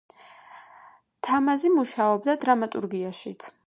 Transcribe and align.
თამაზი 1.29 1.73
მუშაობდა 1.77 2.39
დრამატურგიაშიც. 2.49 3.53